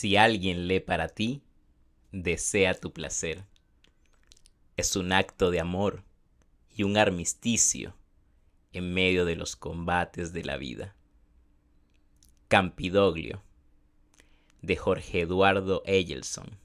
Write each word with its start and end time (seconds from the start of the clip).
Si 0.00 0.16
alguien 0.16 0.68
lee 0.68 0.78
para 0.78 1.08
ti, 1.08 1.42
desea 2.12 2.74
tu 2.74 2.92
placer. 2.92 3.44
Es 4.76 4.94
un 4.94 5.10
acto 5.10 5.50
de 5.50 5.58
amor 5.58 6.04
y 6.72 6.84
un 6.84 6.96
armisticio 6.96 7.96
en 8.72 8.94
medio 8.94 9.24
de 9.24 9.34
los 9.34 9.56
combates 9.56 10.32
de 10.32 10.44
la 10.44 10.56
vida. 10.56 10.94
Campidoglio 12.46 13.42
de 14.62 14.76
Jorge 14.76 15.22
Eduardo 15.22 15.82
Egelson. 15.84 16.60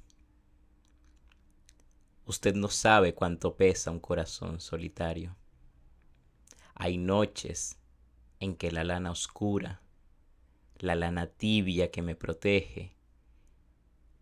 Usted 2.27 2.53
no 2.53 2.67
sabe 2.67 3.15
cuánto 3.15 3.55
pesa 3.55 3.89
un 3.89 3.99
corazón 3.99 4.59
solitario. 4.59 5.35
Hay 6.75 6.99
noches 6.99 7.79
en 8.39 8.55
que 8.55 8.71
la 8.71 8.83
lana 8.83 9.09
oscura, 9.09 9.81
la 10.77 10.93
lana 10.93 11.25
tibia 11.25 11.89
que 11.89 12.03
me 12.03 12.15
protege, 12.15 12.93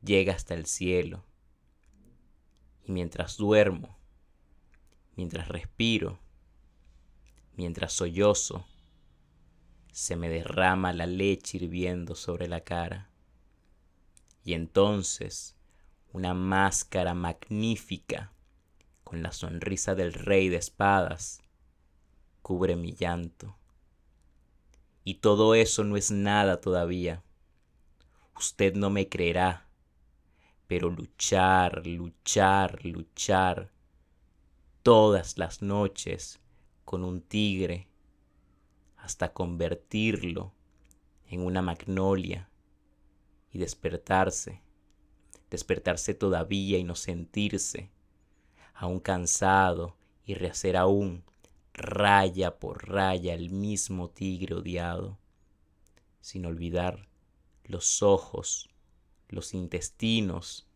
llega 0.01 0.33
hasta 0.33 0.53
el 0.53 0.65
cielo. 0.65 1.23
Y 2.83 2.91
mientras 2.91 3.37
duermo, 3.37 3.97
mientras 5.15 5.47
respiro, 5.47 6.19
mientras 7.55 7.93
sollozo, 7.93 8.65
se 9.91 10.15
me 10.15 10.29
derrama 10.29 10.93
la 10.93 11.05
leche 11.05 11.57
hirviendo 11.57 12.15
sobre 12.15 12.47
la 12.47 12.61
cara. 12.61 13.09
Y 14.43 14.53
entonces 14.53 15.55
una 16.13 16.33
máscara 16.33 17.13
magnífica 17.13 18.33
con 19.03 19.21
la 19.23 19.31
sonrisa 19.31 19.95
del 19.95 20.13
rey 20.13 20.49
de 20.49 20.57
espadas 20.57 21.41
cubre 22.41 22.75
mi 22.75 22.93
llanto. 22.93 23.55
Y 25.03 25.15
todo 25.15 25.55
eso 25.55 25.83
no 25.83 25.97
es 25.97 26.11
nada 26.11 26.61
todavía. 26.61 27.23
Usted 28.37 28.75
no 28.75 28.89
me 28.89 29.09
creerá, 29.09 29.67
pero 30.71 30.89
luchar, 30.89 31.85
luchar, 31.85 32.85
luchar 32.85 33.73
todas 34.83 35.37
las 35.37 35.61
noches 35.61 36.39
con 36.85 37.03
un 37.03 37.19
tigre 37.19 37.89
hasta 38.95 39.33
convertirlo 39.33 40.53
en 41.27 41.41
una 41.45 41.61
magnolia 41.61 42.49
y 43.51 43.57
despertarse, 43.57 44.61
despertarse 45.49 46.13
todavía 46.13 46.77
y 46.77 46.85
no 46.85 46.95
sentirse, 46.95 47.91
aún 48.73 49.01
cansado 49.01 49.97
y 50.23 50.35
rehacer 50.35 50.77
aún 50.77 51.25
raya 51.73 52.59
por 52.59 52.87
raya 52.87 53.33
el 53.33 53.49
mismo 53.49 54.09
tigre 54.09 54.55
odiado, 54.55 55.19
sin 56.21 56.45
olvidar 56.45 57.09
los 57.65 58.01
ojos, 58.01 58.70
los 59.31 59.53
intestinos 59.53 60.67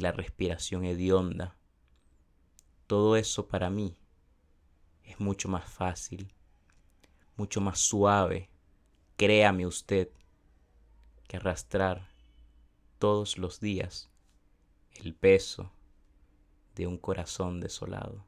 la 0.00 0.12
respiración 0.12 0.84
hedionda. 0.84 1.56
Todo 2.86 3.16
eso 3.16 3.48
para 3.48 3.70
mí 3.70 3.96
es 5.04 5.18
mucho 5.18 5.48
más 5.48 5.64
fácil, 5.64 6.32
mucho 7.36 7.60
más 7.60 7.78
suave, 7.80 8.50
créame 9.16 9.66
usted, 9.66 10.10
que 11.26 11.38
arrastrar 11.38 12.08
todos 12.98 13.38
los 13.38 13.58
días 13.58 14.10
el 14.94 15.14
peso 15.14 15.72
de 16.74 16.86
un 16.86 16.98
corazón 16.98 17.60
desolado. 17.60 18.24